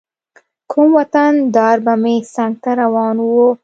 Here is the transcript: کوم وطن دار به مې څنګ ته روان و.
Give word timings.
کوم 0.71 0.89
وطن 0.99 1.31
دار 1.55 1.77
به 1.85 1.93
مې 2.01 2.15
څنګ 2.33 2.53
ته 2.63 2.71
روان 2.81 3.15
و. 3.23 3.29